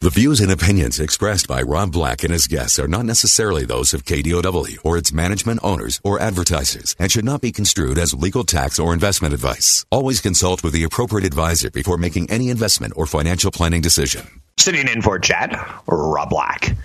[0.00, 3.92] The views and opinions expressed by Rob Black and his guests are not necessarily those
[3.92, 8.44] of KDOW or its management owners or advertisers and should not be construed as legal
[8.44, 9.84] tax or investment advice.
[9.90, 14.24] Always consult with the appropriate advisor before making any investment or financial planning decision.
[14.56, 15.58] Sitting in for Chad,
[15.88, 16.76] Rob Black.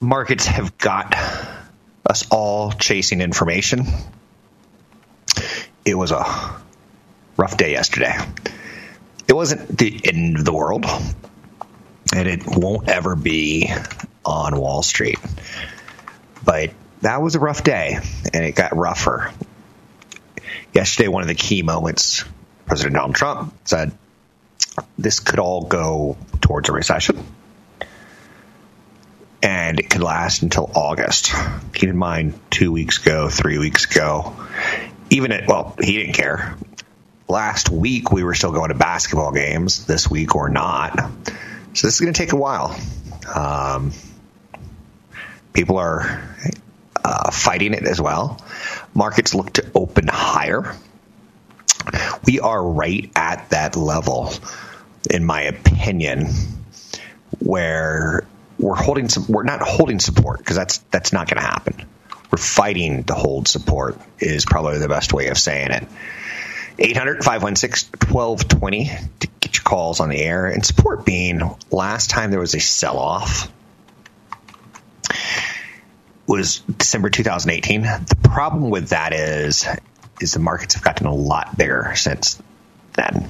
[0.00, 1.14] Markets have got
[2.06, 3.84] us all chasing information.
[5.84, 6.24] It was a
[7.36, 8.14] rough day yesterday.
[9.28, 10.86] It wasn't the end of the world
[12.14, 13.70] and it won't ever be
[14.24, 15.18] on Wall Street.
[16.44, 16.70] But
[17.02, 17.98] that was a rough day,
[18.32, 19.32] and it got rougher.
[20.72, 22.24] Yesterday, one of the key moments,
[22.66, 23.92] President Donald Trump said,
[24.98, 27.24] This could all go towards a recession,
[29.42, 31.32] and it could last until August.
[31.72, 34.36] Keep in mind, two weeks ago, three weeks ago,
[35.10, 36.56] even at, well, he didn't care.
[37.28, 39.86] Last week, we were still going to basketball games.
[39.86, 40.98] This week, or not.
[41.72, 42.76] So this is going to take a while.
[43.32, 43.92] Um,
[45.52, 46.36] people are
[47.04, 48.40] uh, fighting it as well.
[48.92, 50.74] Markets look to open higher.
[52.26, 54.32] We are right at that level,
[55.08, 56.26] in my opinion,
[57.38, 58.26] where
[58.58, 59.26] we're holding some.
[59.28, 61.86] We're not holding support because that's that's not going to happen.
[62.30, 65.86] We're fighting to hold support is probably the best way of saying it.
[66.80, 70.46] 800 516 1220 to get your calls on the air.
[70.46, 73.52] And support being last time there was a sell off
[76.26, 77.82] was December 2018.
[77.82, 79.66] The problem with that is
[80.20, 82.40] is the markets have gotten a lot bigger since
[82.94, 83.26] then.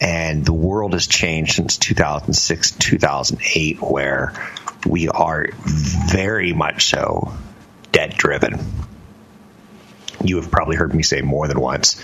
[0.00, 4.32] And the world has changed since 2006, 2008, where
[4.86, 7.34] we are very much so
[7.92, 8.79] debt driven
[10.22, 12.02] you have probably heard me say more than once.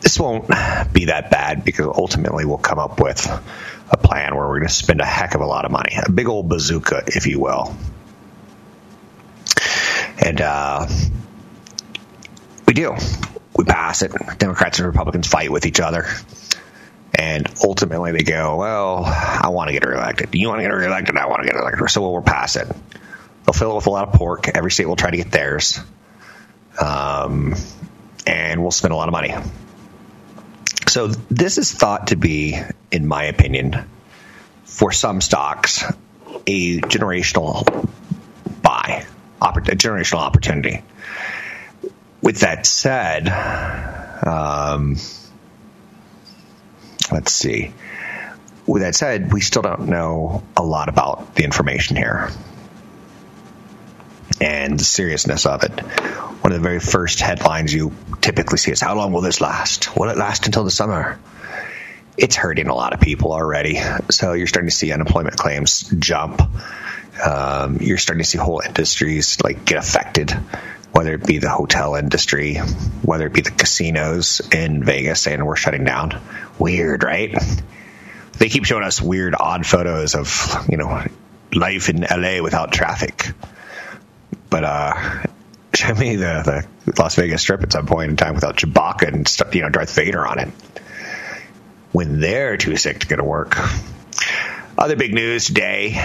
[0.00, 0.48] This won't
[0.92, 3.26] be that bad because ultimately we'll come up with
[3.90, 6.10] a plan where we're going to spend a heck of a lot of money, a
[6.10, 7.74] big old bazooka, if you will.
[10.18, 10.86] And uh,
[12.66, 12.94] we do.
[13.56, 14.12] We pass it.
[14.38, 16.06] Democrats and Republicans fight with each other.
[17.14, 20.34] And ultimately they go, well, I want to get reelected.
[20.34, 21.16] You want to get reelected?
[21.16, 21.90] I want to get reelected.
[21.90, 22.68] So we'll pass it.
[23.44, 24.48] They'll fill it with a lot of pork.
[24.48, 25.80] Every state will try to get theirs
[26.80, 27.54] um,
[28.26, 29.34] and we'll spend a lot of money.
[30.86, 32.58] So this is thought to be,
[32.90, 33.84] in my opinion,
[34.64, 35.84] for some stocks,
[36.46, 37.88] a generational
[38.62, 39.06] buy,
[39.40, 40.82] a generational opportunity.
[42.22, 43.28] With that said,
[44.26, 44.96] um,
[47.12, 47.72] let's see.
[48.66, 52.30] With that said, we still don't know a lot about the information here
[54.40, 55.80] and the seriousness of it.
[55.80, 59.96] One of the very first headlines you typically see is How long will this last?
[59.96, 61.18] Will it last until the summer?
[62.16, 63.80] It's hurting a lot of people already.
[64.10, 66.42] So you're starting to see unemployment claims jump.
[67.24, 70.30] Um, you're starting to see whole industries like get affected,
[70.92, 72.56] whether it be the hotel industry,
[73.02, 76.20] whether it be the casinos in Vegas saying we're shutting down.
[76.58, 77.36] Weird, right?
[78.38, 81.04] They keep showing us weird, odd photos of, you know,
[81.52, 83.32] life in LA without traffic.
[84.50, 85.22] But uh,
[85.74, 89.28] show me the, the Las Vegas Strip at some point in time without Chewbacca and
[89.28, 90.48] stuff, you know Darth Vader on it.
[91.92, 93.56] When they're too sick to go to work.
[94.76, 96.02] Other big news today: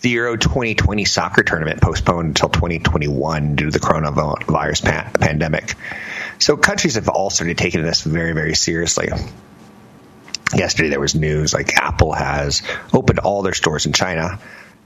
[0.00, 5.74] the Euro 2020 soccer tournament postponed until 2021 due to the coronavirus pandemic.
[6.38, 9.10] So countries have all started taking this very, very seriously.
[10.54, 14.38] Yesterday there was news like Apple has opened all their stores in China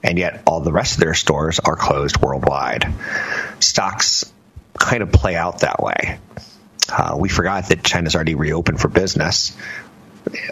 [0.03, 2.93] and yet all the rest of their stores are closed worldwide.
[3.61, 4.31] Stocks
[4.79, 6.19] kind of play out that way.
[6.89, 9.57] Uh, we forgot that China's already reopened for business,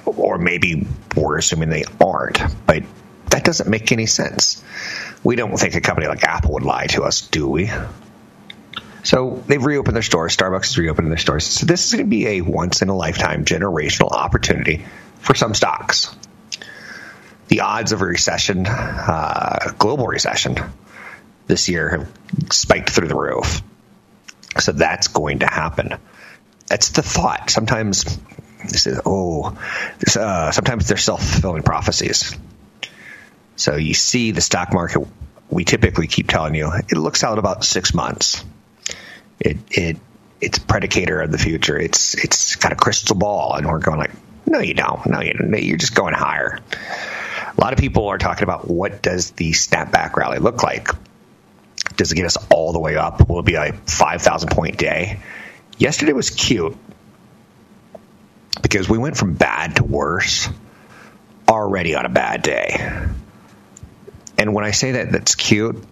[0.05, 2.83] or maybe we're assuming they aren't, but
[3.31, 4.63] that doesn't make any sense.
[5.23, 7.71] We don't think a company like Apple would lie to us, do we?
[9.05, 10.37] So they've reopened their stores.
[10.37, 11.45] Starbucks has reopened their stores.
[11.45, 14.85] So this is going to be a once in a lifetime generational opportunity
[15.21, 16.15] for some stocks
[17.49, 20.57] the odds of a recession, uh, global recession,
[21.47, 23.63] this year have spiked through the roof.
[24.59, 25.95] So that's going to happen.
[26.69, 27.51] That's the thought.
[27.51, 28.05] Sometimes
[28.69, 29.57] This is oh,
[30.17, 32.35] uh, sometimes they're self fulfilling prophecies.
[33.57, 35.07] So you see the stock market.
[35.51, 38.43] We typically keep telling you it looks out about six months.
[39.39, 39.99] It it
[40.41, 41.79] it's predicator of the future.
[41.79, 44.13] It's it's got a crystal ball, and we're going like,
[44.47, 45.05] no, you don't.
[45.07, 45.63] No, you don't.
[45.63, 46.59] you're just going higher.
[47.57, 50.89] A lot of people are talking about what does the snapback rally look like.
[51.97, 53.29] Does it get us all the way up?
[53.29, 55.21] Will it be a five thousand point day?
[55.79, 56.77] Yesterday was cute
[58.63, 60.49] because we went from bad to worse
[61.49, 63.09] already on a bad day.
[64.39, 65.83] And when I say that that's cute,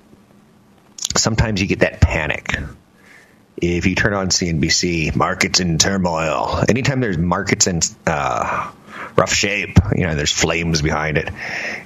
[1.16, 2.56] sometimes you get that panic.
[3.56, 6.64] If you turn on CNBC, markets in turmoil.
[6.68, 8.72] Anytime there's markets in uh,
[9.16, 11.30] rough shape, you know, there's flames behind it.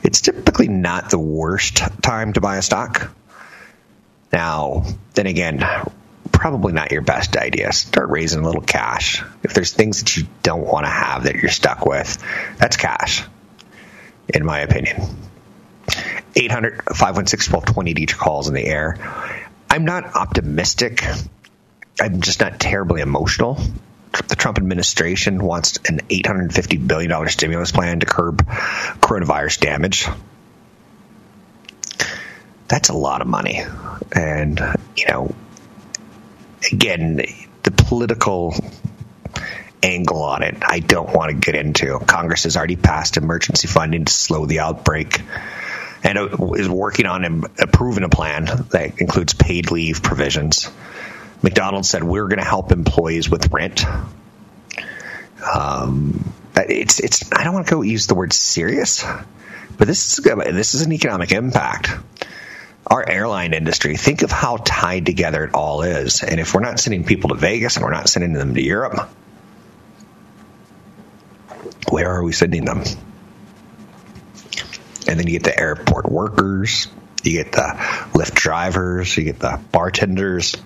[0.02, 3.14] It's typically not the worst time to buy a stock.
[4.32, 4.84] Now,
[5.14, 5.64] then again,
[6.32, 7.73] probably not your best idea.
[7.73, 9.23] Start raising a little cash.
[9.43, 12.23] If there's things that you don't want to have that you're stuck with,
[12.58, 13.25] that's cash,
[14.29, 15.17] in my opinion.
[16.34, 18.99] 800 516 1220 to each calls in the air.
[19.70, 21.05] I'm not optimistic.
[22.00, 23.58] I'm just not terribly emotional.
[24.29, 30.07] The Trump administration wants an $850 billion stimulus plan to curb coronavirus damage.
[32.69, 33.63] That's a lot of money.
[34.13, 34.61] And,
[34.97, 35.35] you know,
[36.73, 37.17] again,
[37.63, 38.55] the political
[39.83, 41.99] angle on it, I don't want to get into.
[42.01, 45.21] Congress has already passed emergency funding to slow the outbreak
[46.03, 50.71] and uh, is working on approving a plan that includes paid leave provisions.
[51.46, 53.84] McDonald's said we're going to help employees with rent.
[55.54, 57.32] Um, it's it's.
[57.32, 59.04] I don't want to go use the word serious,
[59.78, 61.90] but this is this is an economic impact.
[62.84, 63.96] Our airline industry.
[63.96, 67.37] Think of how tied together it all is, and if we're not sending people to
[67.37, 69.08] Vegas and we're not sending them to Europe,
[71.90, 72.82] where are we sending them?
[75.06, 76.88] And then you get the airport workers,
[77.22, 77.76] you get the
[78.14, 80.56] Lyft drivers, you get the bartenders.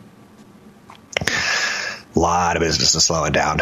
[2.14, 3.58] A lot of business is slowing down.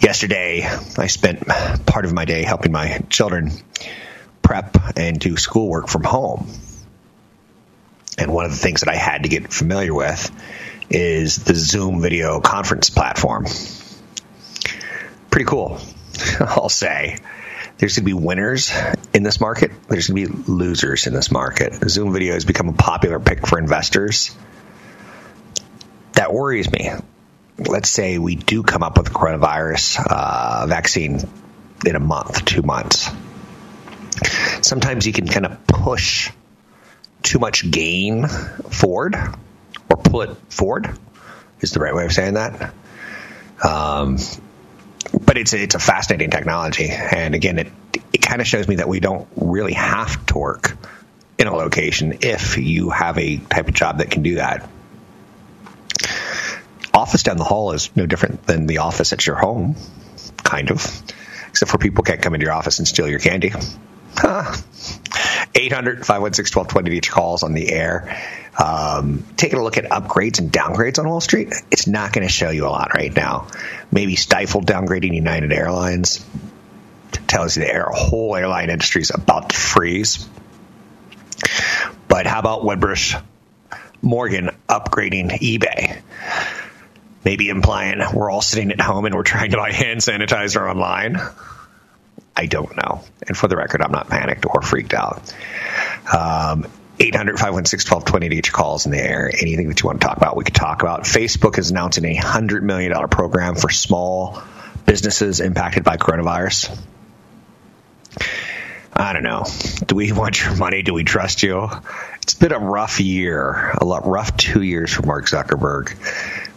[0.00, 1.46] Yesterday, I spent
[1.86, 3.50] part of my day helping my children
[4.42, 6.48] prep and do schoolwork from home.
[8.16, 10.30] And one of the things that I had to get familiar with
[10.88, 13.46] is the Zoom video conference platform.
[15.30, 15.78] Pretty cool,
[16.40, 17.18] I'll say.
[17.76, 18.72] There's going to be winners
[19.12, 19.70] in this market.
[19.88, 21.74] There's going to be losers in this market.
[21.88, 24.34] Zoom video has become a popular pick for investors.
[26.18, 26.90] That worries me.
[27.58, 31.20] Let's say we do come up with a coronavirus uh, vaccine
[31.86, 33.08] in a month, two months.
[34.62, 36.32] Sometimes you can kind of push
[37.22, 40.90] too much gain forward or pull it forward
[41.60, 42.74] is the right way of saying that.
[43.62, 44.18] Um,
[45.20, 47.68] but it's a, it's a fascinating technology, and again, it
[48.12, 50.76] it kind of shows me that we don't really have to work
[51.38, 54.68] in a location if you have a type of job that can do that.
[56.98, 59.76] Office down the hall is no different than the office at your home,
[60.42, 61.02] kind of,
[61.48, 63.52] except for people can't come into your office and steal your candy.
[65.54, 68.20] 800 516 1220 each calls on the air.
[68.58, 72.32] Um, taking a look at upgrades and downgrades on Wall Street, it's not going to
[72.32, 73.46] show you a lot right now.
[73.92, 76.24] Maybe Stifel downgrading United Airlines
[77.28, 80.28] tells you the air, whole airline industry is about to freeze.
[82.08, 83.22] But how about Wedbush
[84.02, 86.02] Morgan upgrading eBay?
[87.28, 91.18] Maybe implying we're all sitting at home and we're trying to buy hand sanitizer online.
[92.34, 93.04] I don't know.
[93.26, 95.34] And for the record, I'm not panicked or freaked out.
[96.10, 96.66] Um,
[96.98, 99.30] 800 516 1220 to calls in the air.
[99.30, 101.02] Anything that you want to talk about, we could talk about.
[101.02, 104.42] Facebook is announcing a $100 million program for small
[104.86, 106.74] businesses impacted by coronavirus.
[108.94, 109.44] I don't know.
[109.86, 110.80] Do we want your money?
[110.80, 111.68] Do we trust you?
[112.22, 115.94] It's been a rough year, a lot rough two years for Mark Zuckerberg.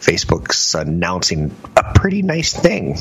[0.02, 2.98] Facebook's announcing a pretty nice thing.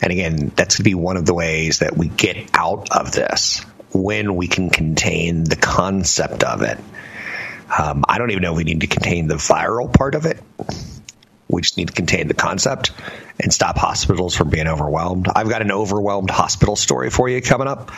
[0.00, 3.12] And again, that's going to be one of the ways that we get out of
[3.12, 3.60] this
[3.92, 6.78] when we can contain the concept of it.
[7.78, 10.40] Um, I don't even know if we need to contain the viral part of it.
[11.52, 12.92] We just need to contain the concept
[13.38, 15.28] and stop hospitals from being overwhelmed.
[15.34, 17.92] I've got an overwhelmed hospital story for you coming up.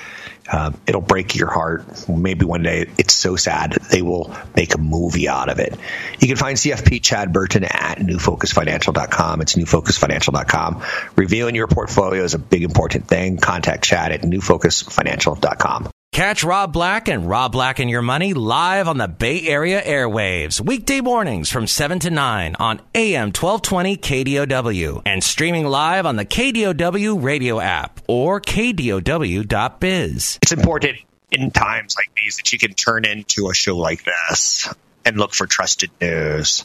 [0.50, 2.08] Uh, it'll break your heart.
[2.08, 5.75] Maybe one day it's so sad they will make a movie out of it.
[6.18, 9.40] You can find CFP Chad Burton at newfocusfinancial.com.
[9.40, 10.82] It's newfocusfinancial.com.
[11.16, 13.38] Reviewing your portfolio is a big important thing.
[13.38, 15.93] Contact Chad at newfocusfinancial.com.
[16.14, 20.61] Catch Rob Black and Rob Black and Your Money live on the Bay Area airwaves,
[20.61, 26.25] weekday mornings from 7 to 9 on AM 1220 KDOW and streaming live on the
[26.25, 30.38] KDOW radio app or KDOW.biz.
[30.40, 30.99] It's important
[31.33, 34.73] in times like these that you can turn into a show like this
[35.04, 36.64] and look for trusted news.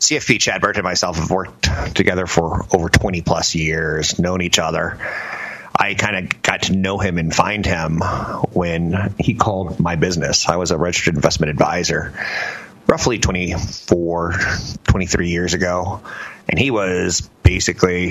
[0.00, 4.58] CFP Chad Burt and myself have worked together for over 20 plus years, known each
[4.58, 4.98] other.
[5.74, 8.00] I kind of got to know him and find him
[8.52, 10.48] when he called my business.
[10.48, 12.12] I was a registered investment advisor
[12.86, 14.34] roughly 24,
[14.84, 16.02] 23 years ago.
[16.48, 18.10] And he was basically,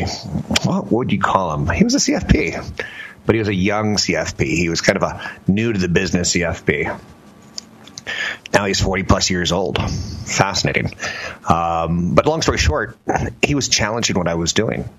[0.63, 1.70] what would you call him?
[1.70, 2.86] He was a CFP,
[3.25, 4.44] but he was a young CFP.
[4.44, 7.00] He was kind of a new to the business CFP.
[8.53, 9.77] Now he's 40 plus years old.
[9.80, 10.91] Fascinating.
[11.48, 12.98] Um, but long story short,
[13.44, 14.89] he was challenging what I was doing.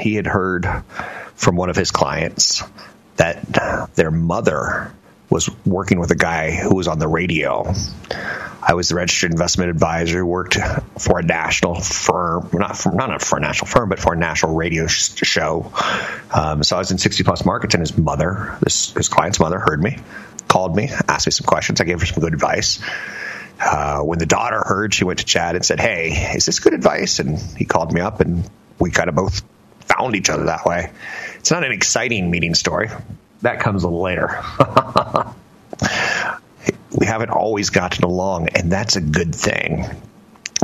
[0.00, 0.66] He had heard
[1.34, 2.62] from one of his clients
[3.16, 4.92] that their mother
[5.32, 7.72] was working with a guy who was on the radio.
[8.62, 10.56] I was the registered investment advisor, who worked
[10.98, 14.54] for a national firm, not for, not for a national firm, but for a national
[14.54, 15.72] radio sh- show.
[16.32, 19.58] Um, so I was in 60 plus markets, and his mother, this his client's mother,
[19.58, 19.98] heard me,
[20.46, 21.80] called me, asked me some questions.
[21.80, 22.80] I gave her some good advice.
[23.58, 26.74] Uh, when the daughter heard, she went to Chad and said, "Hey, is this good
[26.74, 29.42] advice?" And he called me up, and we kind of both
[29.96, 30.90] found each other that way.
[31.36, 32.88] It's not an exciting meeting story.
[33.42, 34.42] That comes a little later.
[36.92, 39.84] we haven't always gotten along, and that's a good thing.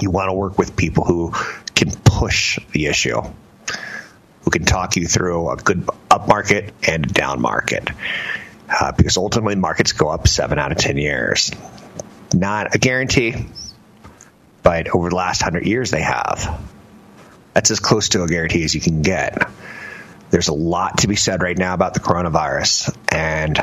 [0.00, 1.32] You want to work with people who
[1.74, 3.20] can push the issue,
[4.42, 7.88] who can talk you through a good up market and a down market.
[8.68, 11.50] Uh, because ultimately, markets go up seven out of 10 years.
[12.34, 13.46] Not a guarantee,
[14.62, 16.60] but over the last 100 years, they have.
[17.58, 19.50] That's as close to a guarantee as you can get.
[20.30, 23.60] There's a lot to be said right now about the coronavirus, and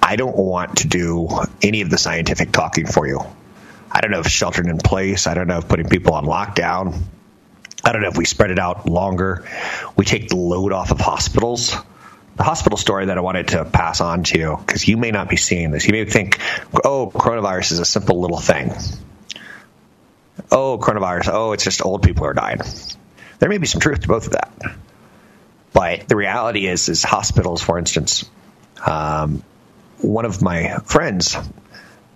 [0.00, 1.28] I don't want to do
[1.60, 3.18] any of the scientific talking for you.
[3.90, 6.96] I don't know if sheltering in place, I don't know if putting people on lockdown,
[7.82, 9.48] I don't know if we spread it out longer,
[9.96, 11.74] we take the load off of hospitals.
[12.36, 15.28] The hospital story that I wanted to pass on to you, because you may not
[15.28, 15.86] be seeing this.
[15.86, 16.38] You may think,
[16.84, 18.72] oh, coronavirus is a simple little thing.
[20.52, 22.60] Oh, coronavirus, oh, it's just old people are dying.
[23.44, 24.74] There may be some truth to both of that.
[25.74, 28.24] But the reality is, is hospitals, for instance,
[28.86, 29.44] um,
[29.98, 31.36] one of my friends'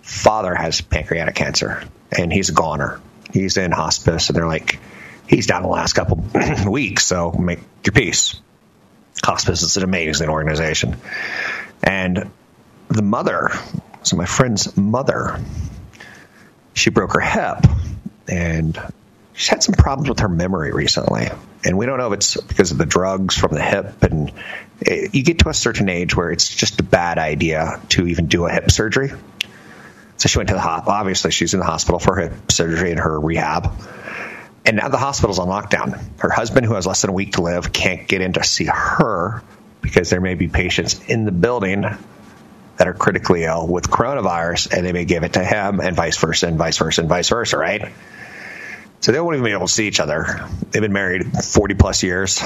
[0.01, 1.83] father has pancreatic cancer,
[2.17, 2.99] and he's a goner.
[3.31, 4.79] He's in hospice, and they're like,
[5.27, 6.25] he's down the last couple
[6.67, 8.41] weeks, so make your peace.
[9.23, 10.97] Hospice is an amazing organization.
[11.83, 12.31] And
[12.87, 13.51] the mother,
[14.01, 15.39] so my friend's mother,
[16.73, 17.67] she broke her hip,
[18.27, 18.81] and
[19.39, 21.29] she's had some problems with her memory recently.
[21.63, 24.03] And we don't know if it's because of the drugs from the hip.
[24.03, 24.33] And
[24.81, 28.27] it, you get to a certain age where it's just a bad idea to even
[28.27, 29.11] do a hip surgery.
[30.17, 30.91] So she went to the hospital.
[30.91, 33.71] Obviously, she's in the hospital for hip surgery and her rehab.
[34.65, 36.03] And now the hospital's on lockdown.
[36.19, 38.65] Her husband, who has less than a week to live, can't get in to see
[38.65, 39.41] her
[39.81, 44.85] because there may be patients in the building that are critically ill with coronavirus and
[44.85, 47.57] they may give it to him and vice versa and vice versa and vice versa,
[47.57, 47.89] right?
[49.01, 50.47] So they won't even be able to see each other.
[50.71, 52.43] They've been married 40 plus years.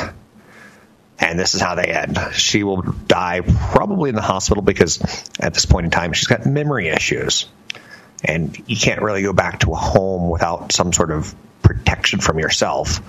[1.20, 2.20] And this is how they end.
[2.34, 5.00] She will die probably in the hospital because
[5.40, 7.48] at this point in time, she's got memory issues.
[8.24, 12.40] And you can't really go back to a home without some sort of protection from
[12.40, 13.02] yourself.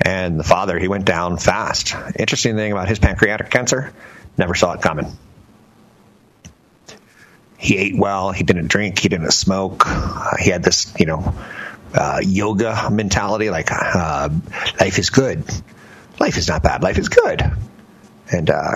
[0.00, 1.94] And the father, he went down fast.
[2.18, 3.92] Interesting thing about his pancreatic cancer,
[4.36, 5.16] never saw it coming.
[7.56, 9.84] He ate well, he didn't drink, he didn't smoke.
[9.86, 11.34] Uh, he had this, you know,
[11.94, 14.28] uh, yoga mentality, like uh,
[14.80, 15.44] life is good.
[16.18, 16.82] Life is not bad.
[16.82, 17.42] Life is good.
[18.30, 18.74] And uh,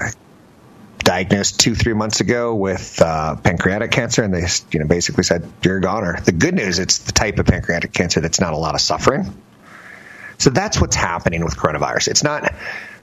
[0.99, 5.51] diagnosed two, three months ago with uh, pancreatic cancer, and they, you know, basically said
[5.63, 6.21] you're a goner.
[6.21, 9.43] The good news, it's the type of pancreatic cancer that's not a lot of suffering.
[10.39, 12.09] So that's what's happening with coronavirus.
[12.09, 12.55] It's not,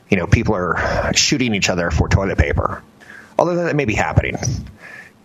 [0.09, 2.81] you know, people are shooting each other for toilet paper.
[3.37, 4.35] Although that may be happening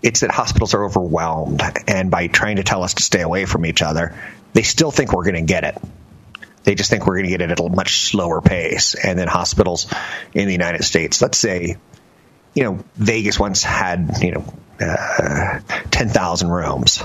[0.02, 3.66] it's that hospitals are overwhelmed, and by trying to tell us to stay away from
[3.66, 4.14] each other,
[4.52, 5.78] they still think we're going to get it.
[6.64, 8.94] They just think we're going to get it at a much slower pace.
[8.94, 9.86] And then hospitals
[10.34, 11.76] in the United States, let's say,
[12.54, 17.02] you know, Vegas once had, you know, uh, 10,000 rooms.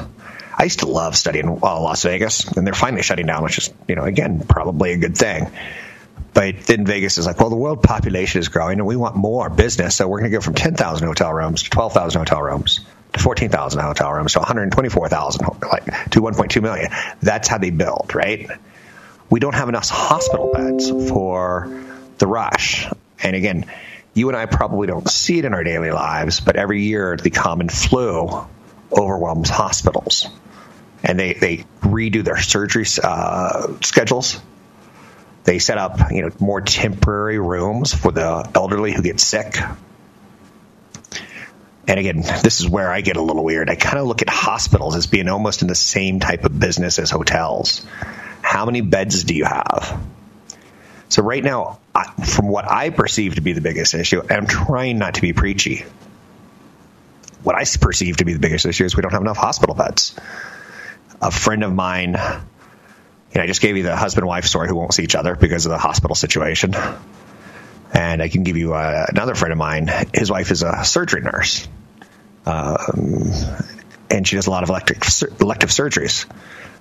[0.58, 3.74] I used to love studying uh, Las Vegas, and they're finally shutting down, which is,
[3.88, 5.52] you know, again, probably a good thing.
[6.34, 9.50] But then Vegas is like, well, the world population is growing, and we want more
[9.50, 12.82] business, so we're going to go from 10,000 hotel rooms to 12,000 hotel rooms
[13.20, 16.92] 14,000 hotel rooms to 124,000, like to 1.2 million.
[17.22, 18.50] That's how they build, right?
[19.30, 21.84] We don't have enough hospital beds for
[22.18, 22.88] the rush.
[23.22, 23.66] And again,
[24.14, 27.32] You and I probably don't see it in our daily lives, but every year the
[27.32, 28.48] common flu
[28.90, 30.28] overwhelms hospitals.
[31.04, 34.40] And they, they redo their surgery uh, schedules.
[35.44, 39.58] They set up you know more temporary rooms for the elderly who get sick.
[41.88, 43.70] And again, this is where I get a little weird.
[43.70, 46.98] I kind of look at hospitals as being almost in the same type of business
[46.98, 47.86] as hotels.
[48.42, 50.02] How many beds do you have?
[51.10, 51.80] So right now,
[52.26, 55.34] from what I perceive to be the biggest issue, and I'm trying not to be
[55.34, 55.86] preachy.
[57.44, 60.16] What I perceive to be the biggest issue is we don't have enough hospital beds.
[61.22, 62.18] A friend of mine,
[63.36, 65.66] know, I just gave you the husband wife story who won't see each other because
[65.66, 66.74] of the hospital situation.
[67.96, 69.90] And I can give you uh, another friend of mine.
[70.14, 71.68] His wife is a surgery nurse,
[72.46, 73.32] um,
[74.12, 75.04] and she does a lot of electric,
[75.40, 76.26] elective surgeries.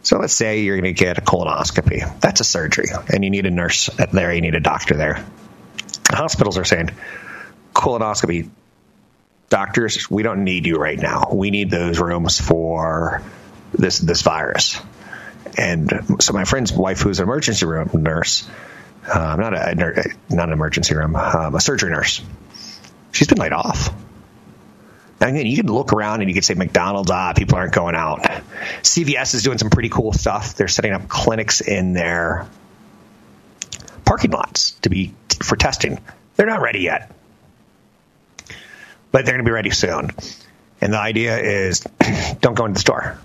[0.02, 2.20] So let's say you're going to get a colonoscopy.
[2.20, 5.24] That's a surgery, and you need a nurse there, you need a doctor there.
[6.10, 6.90] Hospitals are saying,
[7.72, 8.50] colonoscopy
[9.48, 11.30] doctors, we don't need you right now.
[11.32, 13.22] We need those rooms for
[13.72, 14.80] this this virus.
[15.56, 18.48] And so my friend's wife, who's an emergency room nurse,
[19.06, 19.74] uh, not a
[20.30, 22.22] not an emergency room, um, a surgery nurse,
[23.12, 23.90] she's been laid off.
[25.20, 27.94] And again, you can look around and you can say McDonald's, ah, people aren't going
[27.94, 28.22] out.
[28.82, 30.54] CVS is doing some pretty cool stuff.
[30.54, 32.46] They're setting up clinics in their
[34.04, 35.98] parking lots to be for testing.
[36.36, 37.12] They're not ready yet,
[39.12, 40.10] but they're going to be ready soon.
[40.80, 41.80] And the idea is,
[42.40, 43.18] don't go into the store.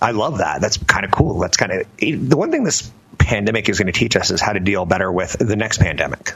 [0.00, 0.60] I love that.
[0.60, 1.38] That's kind of cool.
[1.38, 2.90] That's kind of the one thing this
[3.24, 6.34] pandemic is going to teach us is how to deal better with the next pandemic.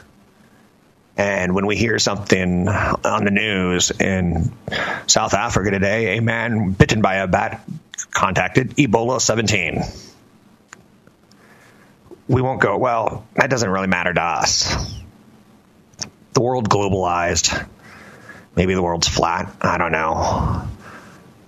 [1.17, 4.53] And when we hear something on the news in
[5.07, 7.67] South Africa today, a man bitten by a bat
[8.11, 9.83] contacted Ebola 17.
[12.29, 15.01] We won't go, well, that doesn't really matter to us.
[16.33, 17.67] The world globalized.
[18.55, 19.53] Maybe the world's flat.
[19.61, 20.67] I don't know.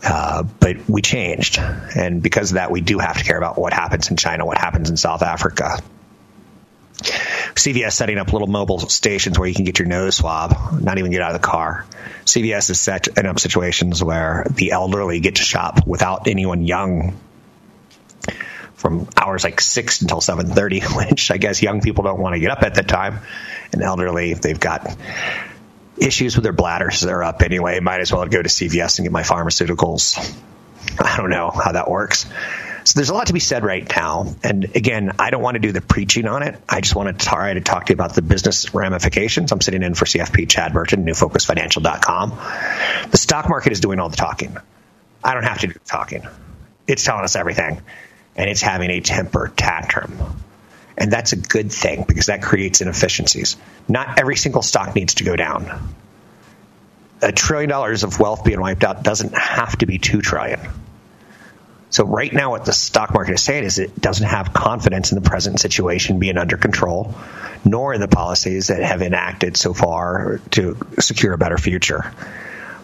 [0.03, 1.59] Uh, but we changed.
[1.59, 4.57] And because of that, we do have to care about what happens in China, what
[4.57, 5.77] happens in South Africa.
[7.55, 11.11] CVS setting up little mobile stations where you can get your nose swab, not even
[11.11, 11.85] get out of the car.
[12.25, 17.17] CVS is setting up situations where the elderly get to shop without anyone young
[18.75, 22.49] from hours like 6 until 7.30 which i guess young people don't want to get
[22.49, 23.19] up at that time
[23.71, 24.97] and elderly if they've got
[25.97, 29.11] issues with their bladders they're up anyway might as well go to cvs and get
[29.11, 30.17] my pharmaceuticals
[30.99, 32.25] i don't know how that works
[32.83, 34.33] so there's a lot to be said right now.
[34.43, 36.59] And again, I don't want to do the preaching on it.
[36.67, 39.51] I just want to try to talk to you about the business ramifications.
[39.51, 42.29] I'm sitting in for CFP Chad Burton, newfocusfinancial.com.
[43.11, 44.57] The stock market is doing all the talking.
[45.23, 46.23] I don't have to do the talking.
[46.87, 47.81] It's telling us everything.
[48.35, 50.17] And it's having a temper tantrum.
[51.01, 53.57] And that's a good thing because that creates inefficiencies.
[53.87, 55.95] Not every single stock needs to go down.
[57.23, 60.59] A trillion dollars of wealth being wiped out doesn't have to be two trillion.
[61.89, 65.15] So right now, what the stock market is saying is it doesn't have confidence in
[65.19, 67.15] the present situation being under control,
[67.65, 72.13] nor in the policies that have enacted so far to secure a better future.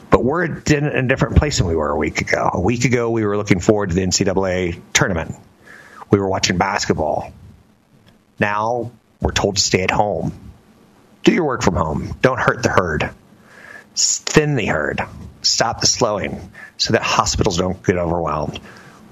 [0.09, 2.49] But we're in a different place than we were a week ago.
[2.51, 5.35] A week ago, we were looking forward to the NCAA tournament.
[6.09, 7.31] We were watching basketball.
[8.39, 10.33] Now we're told to stay at home.
[11.23, 12.15] Do your work from home.
[12.21, 13.09] Don't hurt the herd.
[13.95, 15.01] Thin the herd.
[15.41, 18.59] Stop the slowing so that hospitals don't get overwhelmed.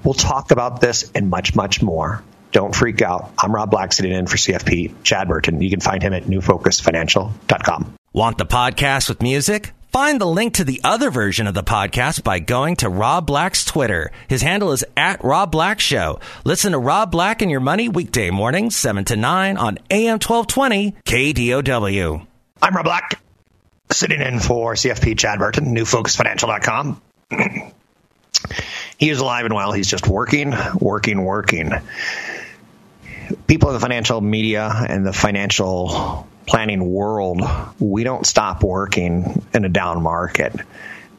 [0.04, 2.22] We'll talk about this and much, much more.
[2.52, 3.32] Don't freak out.
[3.38, 5.60] I'm Rob Black sitting in for CFP Chad Burton.
[5.60, 7.94] You can find him at newfocusfinancial.com.
[8.12, 9.72] Want the podcast with music?
[9.96, 13.64] Find the link to the other version of the podcast by going to Rob Black's
[13.64, 14.12] Twitter.
[14.28, 16.20] His handle is at Rob Black Show.
[16.44, 20.96] Listen to Rob Black and Your Money weekday mornings, 7 to 9 on AM 1220
[21.02, 22.26] KDOW.
[22.60, 23.22] I'm Rob Black,
[23.90, 27.00] sitting in for CFP Chad Burton, newfocusfinancial.com.
[28.98, 29.72] he is alive and well.
[29.72, 31.72] He's just working, working, working.
[33.46, 37.42] People in the financial media and the financial planning world,
[37.78, 40.54] we don't stop working in a down market.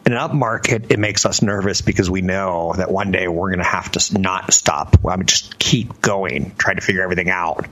[0.05, 3.49] In an up market, it makes us nervous because we know that one day we're
[3.49, 4.97] going to have to not stop.
[5.05, 7.65] I mean, just keep going, try to figure everything out.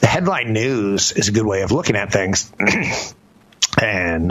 [0.00, 2.52] The headline news is a good way of looking at things.
[3.80, 4.30] And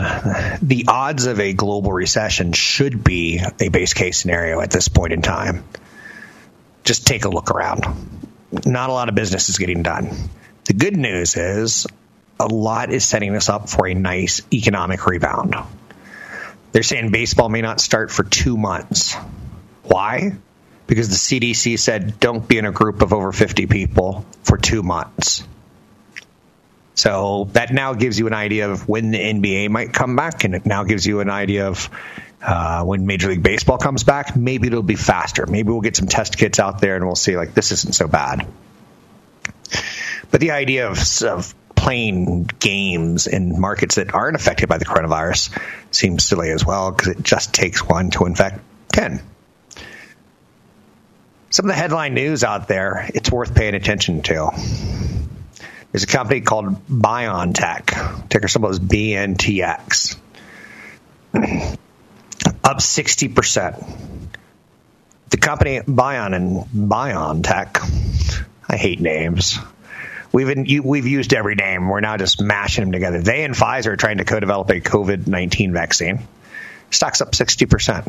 [0.62, 5.12] the odds of a global recession should be a base case scenario at this point
[5.12, 5.64] in time.
[6.84, 7.84] Just take a look around.
[8.64, 10.10] Not a lot of business is getting done.
[10.64, 11.86] The good news is
[12.38, 15.54] a lot is setting us up for a nice economic rebound.
[16.72, 19.14] They're saying baseball may not start for two months.
[19.82, 20.32] Why?
[20.86, 24.82] Because the CDC said don't be in a group of over 50 people for two
[24.82, 25.44] months.
[26.94, 30.54] So that now gives you an idea of when the NBA might come back, and
[30.54, 31.88] it now gives you an idea of
[32.42, 34.36] uh, when Major League Baseball comes back.
[34.36, 35.46] Maybe it'll be faster.
[35.46, 38.06] Maybe we'll get some test kits out there, and we'll see like this isn't so
[38.06, 38.46] bad.
[40.32, 45.56] But the idea of, of playing games in markets that aren't affected by the coronavirus
[45.90, 48.60] seems silly as well because it just takes one to infect
[48.92, 49.20] 10.
[51.50, 54.50] Some of the headline news out there, it's worth paying attention to.
[55.92, 60.16] There's a company called BioNTech, ticker symbol is BNTX,
[61.34, 64.28] up 60%.
[65.28, 69.58] The company Bion and BioNTech, I hate names.
[70.32, 71.88] We've we've used every name.
[71.88, 73.20] We're now just mashing them together.
[73.20, 76.20] They and Pfizer are trying to co-develop a COVID nineteen vaccine.
[76.90, 78.08] Stocks up sixty percent.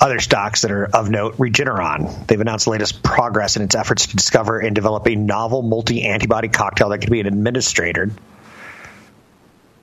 [0.00, 2.26] Other stocks that are of note, Regeneron.
[2.26, 6.48] They've announced the latest progress in its efforts to discover and develop a novel multi-antibody
[6.48, 8.12] cocktail that can be administered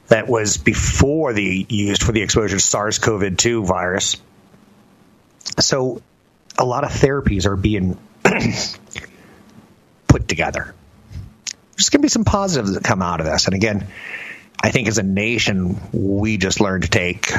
[0.09, 4.17] that was before the used for the exposure to SARS-CoV-2 virus.
[5.59, 6.01] So
[6.57, 7.97] a lot of therapies are being
[10.07, 10.73] put together.
[11.75, 13.45] There's going to be some positives that come out of this.
[13.45, 13.87] And again,
[14.61, 17.31] I think as a nation, we just learned to take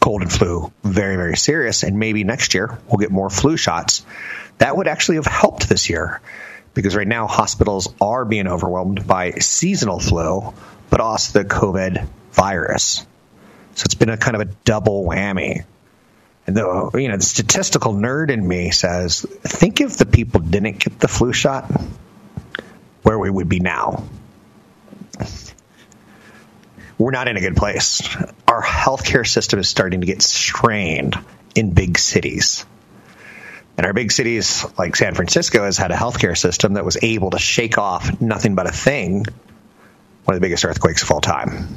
[0.00, 1.82] cold and flu very, very serious.
[1.82, 4.06] And maybe next year we'll get more flu shots.
[4.58, 6.20] That would actually have helped this year
[6.74, 10.54] because right now hospitals are being overwhelmed by seasonal flu,
[10.90, 13.04] but also the COVID virus.
[13.74, 15.64] So it's been a kind of a double whammy.
[16.46, 20.78] And the you know the statistical nerd in me says, think if the people didn't
[20.78, 21.70] get the flu shot,
[23.02, 24.04] where we would be now.
[26.98, 28.08] We're not in a good place.
[28.48, 31.16] Our healthcare system is starting to get strained
[31.54, 32.64] in big cities.
[33.76, 37.30] And our big cities, like San Francisco, has had a healthcare system that was able
[37.30, 39.26] to shake off nothing but a thing,
[40.24, 41.68] one of the biggest earthquakes of all time.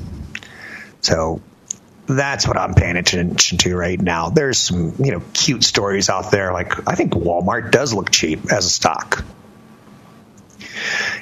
[1.01, 1.41] So
[2.09, 4.29] that's what I'm paying attention to right now.
[4.29, 6.51] There's some, you know, cute stories out there.
[6.51, 9.23] Like I think Walmart does look cheap as a stock.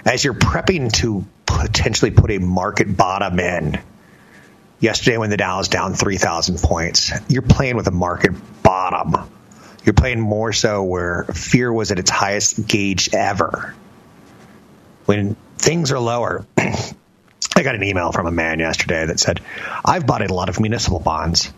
[0.05, 3.81] As you're prepping to potentially put a market bottom in,
[4.79, 9.29] yesterday when the Dow is down 3,000 points, you're playing with a market bottom.
[9.83, 13.75] You're playing more so where fear was at its highest gauge ever.
[15.05, 16.45] When things are lower,
[17.55, 19.41] I got an email from a man yesterday that said,
[19.83, 21.51] I've bought a lot of municipal bonds.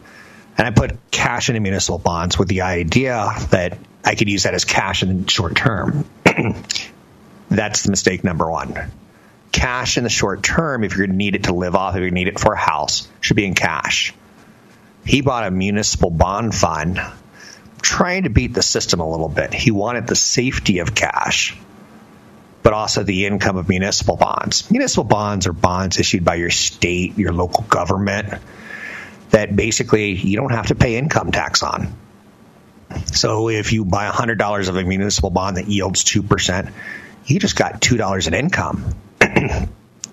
[0.57, 4.53] And I put cash into municipal bonds with the idea that I could use that
[4.53, 6.05] as cash in the short term.
[7.49, 8.91] That's the mistake number one.
[9.51, 12.01] Cash in the short term, if you're going to need it to live off, if
[12.01, 14.13] you need it for a house, should be in cash.
[15.05, 17.01] He bought a municipal bond fund,
[17.81, 19.53] trying to beat the system a little bit.
[19.53, 21.57] He wanted the safety of cash
[22.61, 24.69] but also the income of municipal bonds.
[24.69, 28.41] Municipal bonds are bonds issued by your state, your local government,
[29.29, 31.93] that basically you don't have to pay income tax on.
[33.05, 36.71] So if you buy $100 of a municipal bond that yields 2%,
[37.25, 38.95] you just got $2 in income.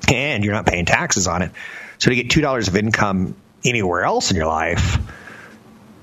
[0.08, 1.50] and you're not paying taxes on it.
[1.98, 4.98] So to get $2 of income anywhere else in your life,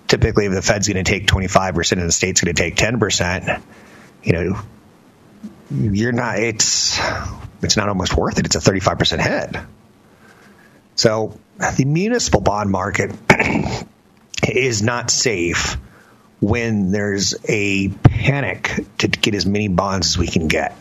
[0.08, 3.62] typically if the Fed's going to take 25% and the state's going to take 10%,
[4.24, 4.60] you know,
[5.74, 7.00] you're not it's
[7.62, 8.46] it's not almost worth it.
[8.46, 9.64] It's a 35% hit.
[10.96, 11.40] So
[11.78, 13.12] the municipal bond market
[14.48, 15.78] is not safe
[16.40, 20.76] when there's a panic to get as many bonds as we can get.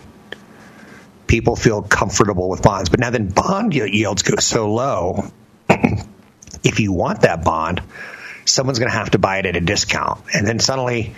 [1.26, 5.24] People feel comfortable with bonds, but now then bond yields go so low.
[6.62, 7.81] if you want that bond,
[8.44, 11.14] someone's going to have to buy it at a discount, and then suddenly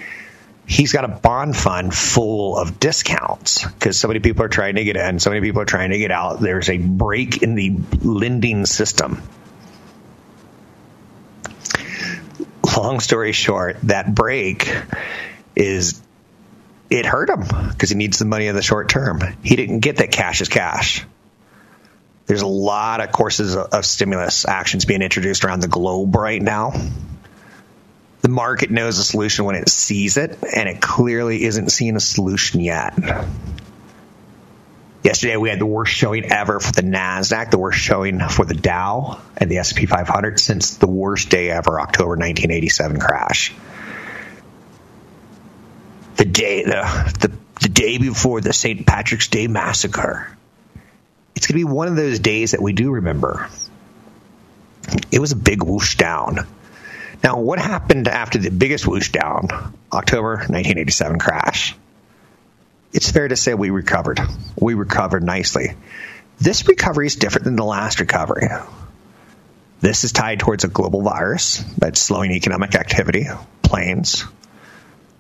[0.66, 4.85] he's got a bond fund full of discounts because so many people are trying to
[4.85, 6.40] get in, so many people are trying to get out.
[6.40, 9.22] There's a break in the lending system.
[12.77, 14.74] Long story short, that break
[15.55, 16.00] is
[16.90, 19.20] it hurt him because he needs the money in the short term.
[19.42, 21.05] He didn't get that cash as cash.
[22.27, 26.72] There's a lot of courses of stimulus actions being introduced around the globe right now
[28.24, 32.00] the market knows a solution when it sees it, and it clearly isn't seeing a
[32.00, 32.94] solution yet.
[35.02, 38.54] Yesterday we had the worst showing ever for the Nasdaq, the worst showing for the
[38.54, 43.52] Dow and the S&P 500 since the worst day ever, October 1987 crash.
[46.16, 48.87] The day the the, the day before the St.
[48.87, 50.34] Patrick's Day massacre.
[51.37, 53.50] It's going to be one of those days that we do remember.
[55.12, 56.46] It was a big whoosh down.
[57.24, 59.48] Now, what happened after the biggest whoosh down,
[59.92, 61.74] October 1987 crash?
[62.94, 64.20] it's fair to say we recovered.
[64.58, 65.74] We recovered nicely.
[66.40, 68.48] This recovery is different than the last recovery.
[69.80, 73.26] This is tied towards a global virus that's slowing economic activity,
[73.62, 74.24] planes.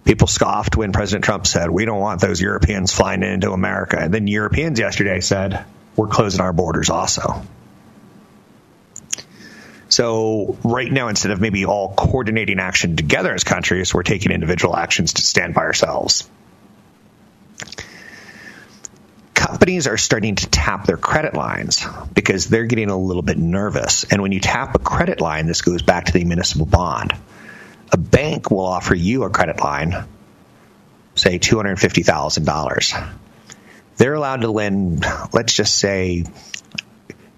[0.04, 3.98] People scoffed when President Trump said, We don't want those Europeans flying into America.
[3.98, 5.64] And then Europeans yesterday said,
[5.96, 7.42] We're closing our borders also.
[9.94, 14.74] So, right now, instead of maybe all coordinating action together as countries, we're taking individual
[14.74, 16.28] actions to stand by ourselves.
[19.34, 24.02] Companies are starting to tap their credit lines because they're getting a little bit nervous.
[24.02, 27.14] And when you tap a credit line, this goes back to the municipal bond.
[27.92, 29.94] A bank will offer you a credit line,
[31.14, 33.14] say $250,000.
[33.96, 36.24] They're allowed to lend, let's just say,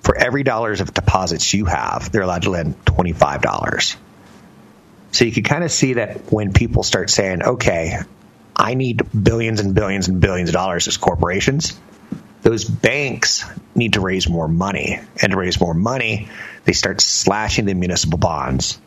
[0.07, 3.97] for every dollars of deposits you have, they're allowed to lend $25.
[5.11, 7.99] So you can kind of see that when people start saying, okay,
[8.55, 11.77] I need billions and billions and billions of dollars as corporations,
[12.43, 15.01] those banks need to raise more money.
[15.21, 16.29] And to raise more money,
[16.67, 18.79] they start slashing the municipal bonds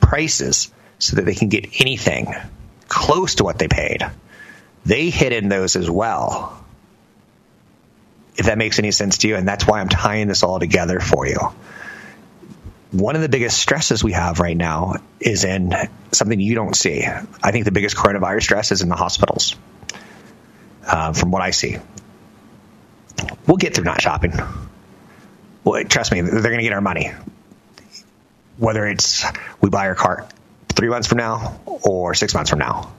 [0.00, 2.34] prices so that they can get anything
[2.88, 4.00] close to what they paid.
[4.84, 6.63] They hit in those as well
[8.36, 9.36] if that makes any sense to you.
[9.36, 11.38] And that's why I'm tying this all together for you.
[12.90, 15.74] One of the biggest stresses we have right now is in
[16.12, 17.04] something you don't see.
[17.42, 19.56] I think the biggest coronavirus stress is in the hospitals,
[20.86, 21.78] uh, from what I see.
[23.46, 24.32] We'll get through not shopping.
[25.64, 27.12] Well, trust me, they're going to get our money.
[28.58, 29.24] Whether it's
[29.60, 30.28] we buy our car
[30.68, 32.92] three months from now or six months from now.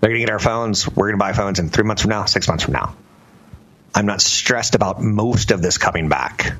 [0.00, 0.86] They're going to get our phones.
[0.88, 2.94] We're going to buy phones in three months from now, six months from now.
[3.96, 6.54] I'm not stressed about most of this coming back,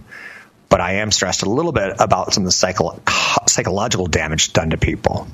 [0.70, 2.99] but I am stressed a little bit about some of the psycho-
[3.46, 5.29] psychological damage done to people.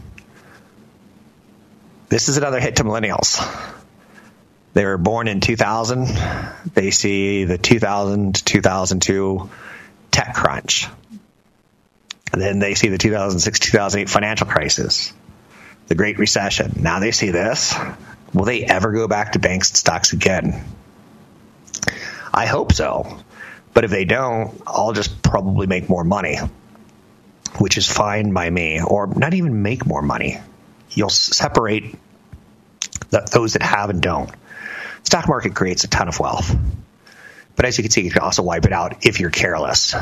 [2.08, 3.40] This is another hit to millennials.
[4.74, 6.08] They were born in 2000.
[6.74, 9.48] They see the 2000 to 2002
[10.10, 10.88] tech crunch.
[12.32, 15.12] And then they see the 2006 2008 financial crisis,
[15.86, 16.72] the Great Recession.
[16.80, 17.76] Now they see this.
[18.34, 20.64] Will they ever go back to banks and stocks again?
[22.32, 23.18] I hope so.
[23.74, 26.38] But if they don't, I'll just probably make more money,
[27.58, 30.38] which is fine by me, or not even make more money.
[30.90, 31.94] You'll separate
[33.10, 34.30] the, those that have and don't.
[35.04, 36.54] Stock market creates a ton of wealth.
[37.56, 39.94] But as you can see, you can also wipe it out if you're careless.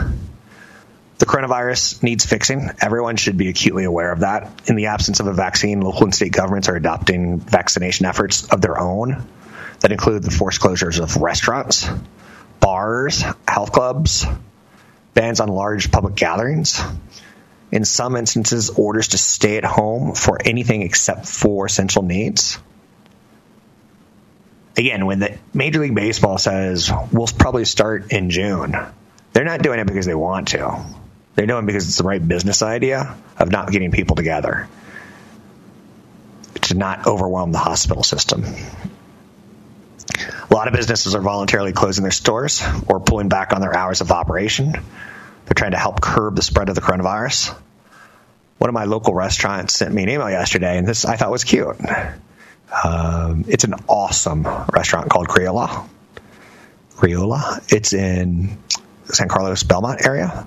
[1.18, 2.70] The coronavirus needs fixing.
[2.80, 4.50] Everyone should be acutely aware of that.
[4.66, 8.60] In the absence of a vaccine, local and state governments are adopting vaccination efforts of
[8.60, 9.26] their own
[9.80, 11.88] that include the forced closures of restaurants,
[12.60, 14.26] bars, health clubs,
[15.14, 16.80] bans on large public gatherings,
[17.72, 22.58] in some instances, orders to stay at home for anything except for essential needs.
[24.76, 28.74] Again, when the Major League Baseball says we'll probably start in June,
[29.32, 30.84] they're not doing it because they want to.
[31.34, 34.68] They're doing it because it's the right business idea of not getting people together
[36.62, 38.44] to not overwhelm the hospital system.
[40.50, 44.00] A lot of businesses are voluntarily closing their stores or pulling back on their hours
[44.00, 44.72] of operation.
[44.72, 47.54] They're trying to help curb the spread of the coronavirus.
[48.58, 51.44] One of my local restaurants sent me an email yesterday, and this I thought was
[51.44, 51.76] cute.
[52.84, 55.88] Um, it's an awesome restaurant called Criolla.
[56.96, 57.72] Criolla.
[57.72, 58.58] It's in
[59.04, 60.46] San Carlos Belmont area,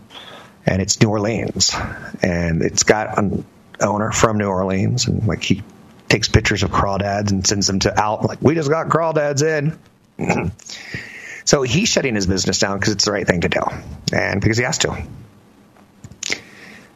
[0.65, 1.73] and it's New Orleans,
[2.21, 3.45] and it's got an
[3.79, 5.63] owner from New Orleans, and like he
[6.09, 9.79] takes pictures of crawdads and sends them to out like we just got crawdads in.
[11.45, 13.61] so he's shutting his business down because it's the right thing to do
[14.11, 15.05] and because he has to.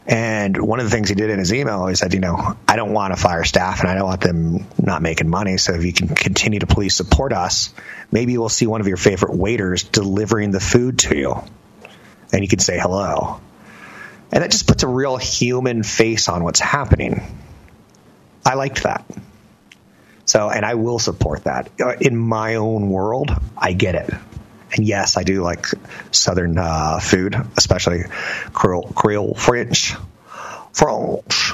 [0.07, 2.77] And one of the things he did in his email, he said, you know, I
[2.77, 5.57] don't want to fire staff and I don't want them not making money.
[5.57, 7.73] So if you can continue to please support us,
[8.09, 11.43] maybe we'll see one of your favorite waiters delivering the food to you.
[12.31, 13.41] And you can say hello.
[14.31, 17.21] And that just puts a real human face on what's happening.
[18.45, 19.03] I liked that.
[20.27, 21.69] So, and I will support that.
[21.79, 24.13] Uh, in my own world, I get it.
[24.73, 25.67] And yes, I do like
[26.11, 28.03] Southern uh, food, especially
[28.51, 29.95] Creole, Creole French.
[30.73, 31.53] French.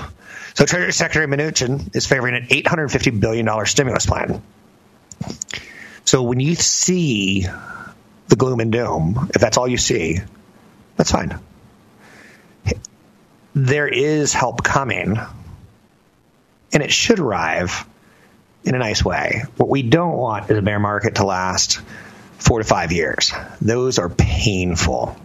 [0.56, 4.42] So Treasury Secretary Mnuchin is favoring an $850 billion stimulus plan.
[6.04, 7.46] So when you see
[8.28, 10.20] the gloom and doom, if that's all you see,
[10.98, 11.40] that's fine.
[13.54, 15.20] There is help coming,
[16.74, 17.86] and it should arrive
[18.64, 19.44] in a nice way.
[19.58, 21.82] What we don't want is a bear market to last
[22.38, 23.32] four to five years.
[23.62, 25.18] Those are painful.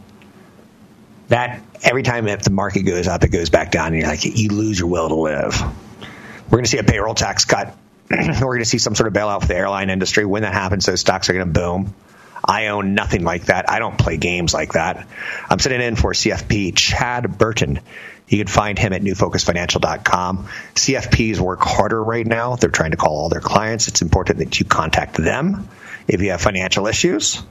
[1.28, 4.24] That every time if the market goes up, it goes back down, and you're like,
[4.24, 5.60] you lose your will to live.
[5.60, 7.76] We're going to see a payroll tax cut
[8.10, 10.24] we're going to see some sort of bailout for the airline industry.
[10.24, 11.94] When that happens, those stocks are going to boom.
[12.42, 13.68] I own nothing like that.
[13.68, 15.06] I don't play games like that.
[15.50, 17.80] I'm sitting in for CFP Chad Burton.
[18.28, 20.48] You can find him at newfocusfinancial.com.
[20.74, 22.56] CFPs work harder right now.
[22.56, 23.88] They're trying to call all their clients.
[23.88, 25.68] It's important that you contact them
[26.06, 27.42] if you have financial issues.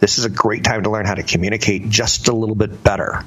[0.00, 3.24] This is a great time to learn how to communicate just a little bit better.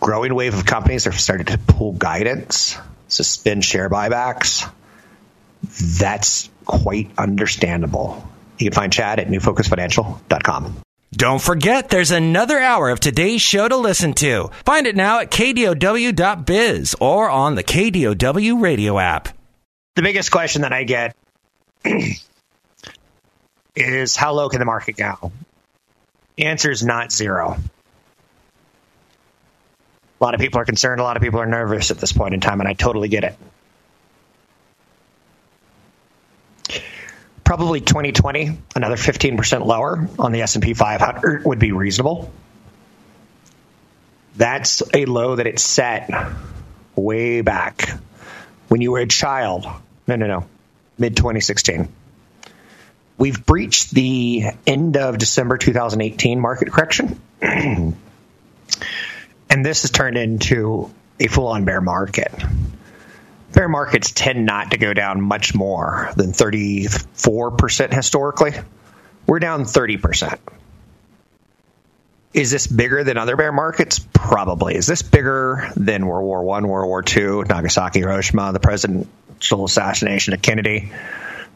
[0.00, 2.76] Growing wave of companies are starting to pull guidance,
[3.08, 4.70] suspend share buybacks.
[5.98, 8.28] That's quite understandable.
[8.58, 10.83] You can find Chad at newfocusfinancial.com.
[11.16, 14.50] Don't forget, there's another hour of today's show to listen to.
[14.64, 19.28] Find it now at kdow.biz or on the KDOW radio app.
[19.94, 21.14] The biggest question that I get
[23.76, 25.30] is how low can the market go?
[26.36, 27.58] Answer is not zero.
[30.20, 32.34] A lot of people are concerned, a lot of people are nervous at this point
[32.34, 33.36] in time, and I totally get it.
[37.56, 42.32] Probably 2020, another 15% lower on the S&P 500 would be reasonable.
[44.34, 46.10] That's a low that it set
[46.96, 47.90] way back
[48.66, 49.68] when you were a child.
[50.08, 50.46] No, no, no.
[50.98, 51.88] Mid 2016.
[53.18, 57.20] We've breached the end of December 2018 market correction.
[57.40, 57.94] and
[59.48, 62.34] this has turned into a full on bear market.
[63.54, 68.52] Bear markets tend not to go down much more than 34% historically.
[69.26, 70.38] We're down 30%.
[72.32, 74.00] Is this bigger than other bear markets?
[74.12, 74.74] Probably.
[74.74, 80.34] Is this bigger than World War One, World War Two, Nagasaki, Hiroshima, the presidential assassination
[80.34, 80.90] of Kennedy,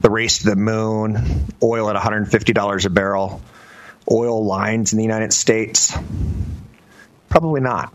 [0.00, 3.42] the race to the moon, oil at $150 a barrel,
[4.08, 5.98] oil lines in the United States?
[7.28, 7.92] Probably not.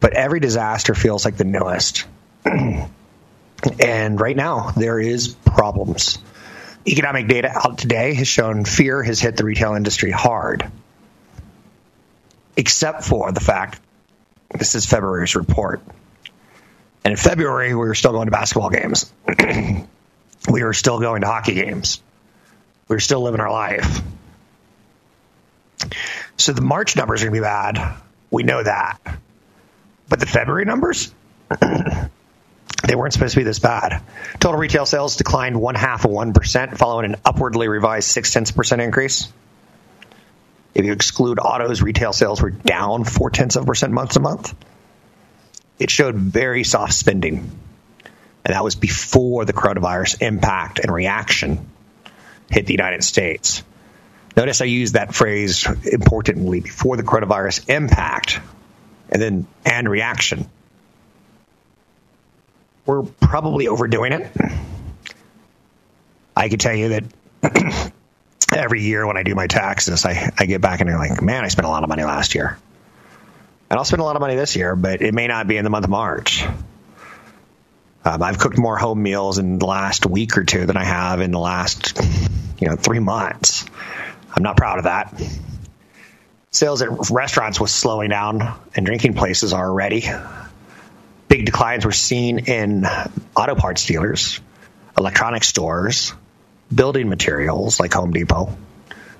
[0.00, 2.06] But every disaster feels like the newest.
[3.80, 6.18] and right now, there is problems.
[6.86, 10.70] Economic data out today has shown fear has hit the retail industry hard,
[12.56, 13.80] except for the fact
[14.58, 15.80] this is February's report.
[17.04, 19.12] And in February, we were still going to basketball games.
[20.50, 22.02] we were still going to hockey games.
[22.88, 24.02] We were still living our life.
[26.36, 27.96] So the March numbers are going to be bad.
[28.30, 28.98] We know that.
[30.08, 31.14] But the February numbers,
[32.86, 34.02] they weren't supposed to be this bad.
[34.38, 38.80] Total retail sales declined one half of 1%, following an upwardly revised six tenths percent
[38.80, 39.30] increase.
[40.74, 44.20] If you exclude autos, retail sales were down four tenths of a percent month to
[44.20, 44.54] month.
[45.78, 47.50] It showed very soft spending.
[48.44, 51.68] And that was before the coronavirus impact and reaction
[52.50, 53.62] hit the United States.
[54.36, 58.40] Notice I used that phrase importantly before the coronavirus impact
[59.10, 60.48] and then and reaction.
[62.90, 64.26] We're probably overdoing it.
[66.36, 67.92] I can tell you that
[68.52, 71.44] every year when I do my taxes, I, I get back and I'm like, man,
[71.44, 72.58] I spent a lot of money last year.
[73.70, 75.62] And I'll spend a lot of money this year, but it may not be in
[75.62, 76.44] the month of March.
[78.04, 81.20] Um, I've cooked more home meals in the last week or two than I have
[81.20, 81.96] in the last,
[82.58, 83.66] you know, three months.
[84.34, 85.14] I'm not proud of that.
[86.50, 90.10] Sales at restaurants was slowing down and drinking places already.
[91.40, 92.84] Big declines were seen in
[93.34, 94.42] auto parts dealers,
[94.98, 96.12] electronic stores,
[96.74, 98.54] building materials like Home Depot,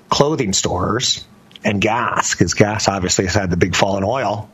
[0.07, 1.25] clothing stores,
[1.63, 4.51] and gas, because gas obviously has had the big fall in oil,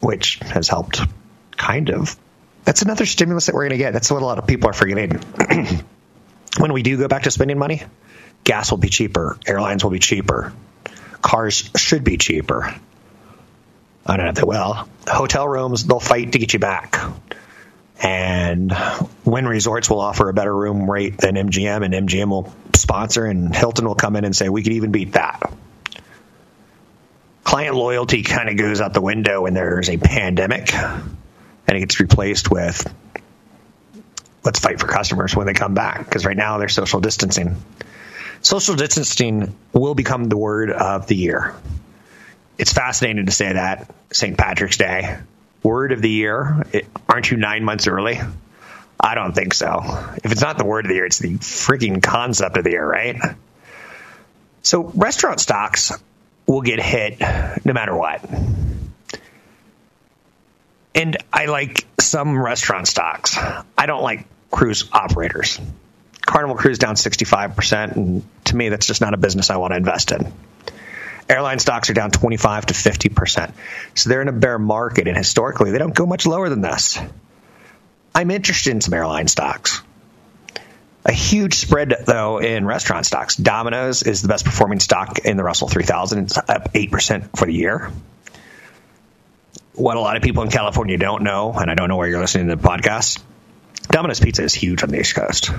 [0.00, 1.00] which has helped
[1.52, 2.18] kind of.
[2.64, 3.94] That's another stimulus that we're going to get.
[3.94, 5.12] That's what a lot of people are forgetting.
[6.58, 7.82] when we do go back to spending money,
[8.44, 10.52] gas will be cheaper, airlines will be cheaper,
[11.22, 12.74] cars should be cheaper.
[14.06, 14.88] I don't know if they will.
[15.06, 16.98] Hotel rooms, they'll fight to get you back.
[18.02, 18.76] And
[19.24, 23.54] Wynn Resorts will offer a better room rate than MGM, and MGM will sponsor, and
[23.54, 25.40] Hilton will come in and say, we could even beat that.
[27.44, 32.00] Client loyalty kind of goes out the window when there's a pandemic, and it gets
[32.00, 32.92] replaced with
[34.42, 37.56] let's fight for customers when they come back, because right now they're social distancing.
[38.42, 41.54] Social distancing will become the word of the year.
[42.58, 44.38] It's fascinating to say that St.
[44.38, 45.18] Patrick's Day
[45.62, 46.64] word of the year.
[46.72, 48.20] It, aren't you nine months early?
[49.00, 49.80] I don't think so.
[50.22, 52.86] If it's not the word of the year, it's the freaking concept of the year,
[52.86, 53.16] right?
[54.62, 55.92] So restaurant stocks
[56.46, 58.24] will get hit no matter what.
[60.94, 63.36] And I like some restaurant stocks.
[63.76, 65.60] I don't like cruise operators.
[66.22, 69.76] Carnival Cruise down 65%, and to me, that's just not a business I want to
[69.76, 70.32] invest in.
[71.28, 73.52] Airline stocks are down 25 to 50%.
[73.94, 76.98] So they're in a bear market, and historically, they don't go much lower than this.
[78.14, 79.82] I'm interested in some airline stocks.
[81.06, 83.36] A huge spread, though, in restaurant stocks.
[83.36, 86.24] Domino's is the best performing stock in the Russell 3000.
[86.24, 87.90] It's up 8% for the year.
[89.74, 92.20] What a lot of people in California don't know, and I don't know where you're
[92.20, 93.20] listening to the podcast,
[93.88, 95.50] Domino's Pizza is huge on the East Coast.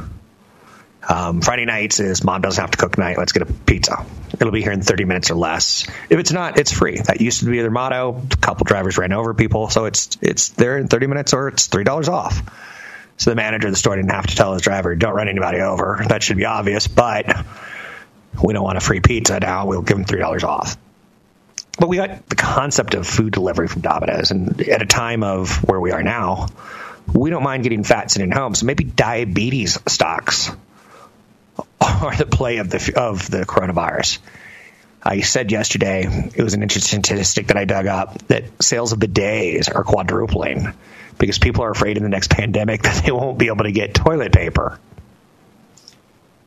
[1.07, 3.17] Um, Friday nights is mom doesn't have to cook night.
[3.17, 4.05] Let's get a pizza.
[4.33, 5.87] It'll be here in 30 minutes or less.
[6.09, 6.97] If it's not, it's free.
[6.97, 8.21] That used to be their motto.
[8.31, 11.67] A couple drivers ran over people, so it's it's there in 30 minutes or it's
[11.67, 12.41] three dollars off.
[13.17, 15.59] So the manager of the store didn't have to tell his driver, "Don't run anybody
[15.59, 17.45] over." That should be obvious, but
[18.43, 19.67] we don't want a free pizza now.
[19.67, 20.75] We'll give them three dollars off.
[21.77, 25.63] But we got the concept of food delivery from Domino's, and at a time of
[25.63, 26.47] where we are now,
[27.13, 28.55] we don't mind getting fat sitting home.
[28.55, 30.51] So maybe diabetes stocks
[31.81, 34.19] are the play of the of the coronavirus.
[35.03, 38.99] I said yesterday it was an interesting statistic that I dug up that sales of
[38.99, 40.73] bidets are quadrupling
[41.19, 43.93] because people are afraid in the next pandemic that they won't be able to get
[43.93, 44.79] toilet paper.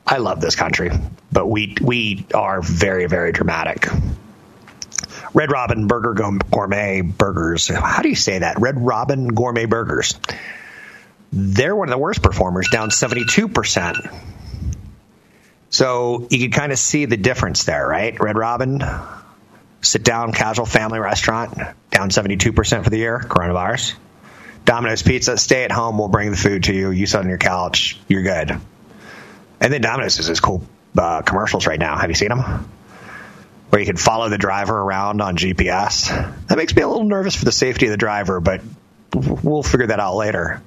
[0.05, 0.91] I love this country,
[1.31, 3.87] but we we are very very dramatic.
[5.33, 6.13] Red Robin Burger
[6.49, 7.67] Gourmet Burgers.
[7.67, 8.59] How do you say that?
[8.59, 10.19] Red Robin Gourmet Burgers.
[11.31, 14.38] They're one of the worst performers, down 72%.
[15.69, 18.19] So you can kind of see the difference there, right?
[18.19, 18.81] Red Robin,
[19.81, 21.57] sit down, casual family restaurant,
[21.91, 23.95] down 72% for the year, coronavirus.
[24.65, 26.91] Domino's Pizza, stay at home, we'll bring the food to you.
[26.91, 28.51] You sit on your couch, you're good.
[29.61, 30.63] And then Domino's has this cool
[30.97, 31.97] uh, commercials right now.
[31.97, 32.69] Have you seen them?
[33.69, 36.09] Where you can follow the driver around on GPS.
[36.47, 38.61] That makes me a little nervous for the safety of the driver, but
[39.13, 40.61] we'll figure that out later.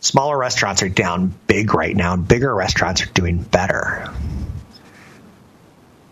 [0.00, 4.10] Smaller restaurants are down big right now, and bigger restaurants are doing better.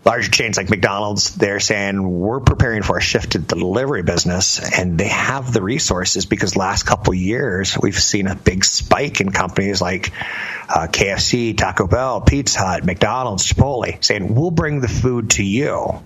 [0.05, 4.59] Larger chains like McDonald's, they're saying we're preparing for a shift to the delivery business,
[4.79, 9.31] and they have the resources because last couple years we've seen a big spike in
[9.31, 10.11] companies like
[10.69, 16.01] uh, KFC, Taco Bell, Pizza Hut, McDonald's, Chipotle, saying we'll bring the food to you.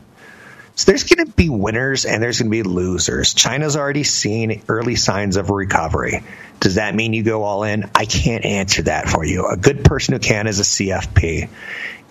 [0.75, 3.33] So there's going to be winners and there's going to be losers.
[3.33, 6.23] China's already seen early signs of recovery.
[6.59, 7.89] Does that mean you go all in?
[7.93, 9.47] I can't answer that for you.
[9.47, 11.49] A good person who can is a CFP.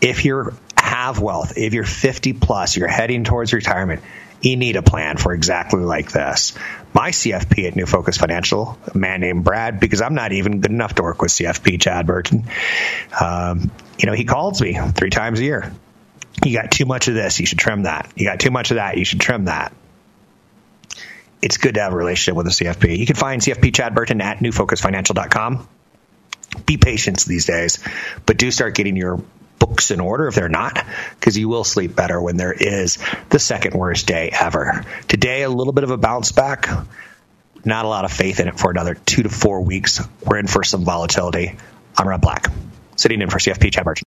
[0.00, 4.02] If you have wealth, if you're 50 plus, you're heading towards retirement,
[4.42, 6.52] you need a plan for exactly like this.
[6.92, 10.70] My CFP at New Focus Financial, a man named Brad, because I'm not even good
[10.70, 12.44] enough to work with CFP Chad Burton.
[13.18, 15.72] Um, you know, he calls me three times a year.
[16.44, 18.10] You got too much of this, you should trim that.
[18.16, 19.72] You got too much of that, you should trim that
[21.42, 22.96] it's good to have a relationship with a CFP.
[22.96, 25.68] You can find CFP Chad Burton at newfocusfinancial.com.
[26.64, 27.80] Be patient these days,
[28.24, 29.20] but do start getting your
[29.58, 30.84] books in order if they're not,
[31.18, 32.98] because you will sleep better when there is
[33.30, 34.84] the second worst day ever.
[35.08, 36.68] Today, a little bit of a bounce back.
[37.64, 40.00] Not a lot of faith in it for another two to four weeks.
[40.24, 41.56] We're in for some volatility.
[41.96, 42.48] I'm Rob Black,
[42.96, 44.04] sitting in for CFP Chad Burton.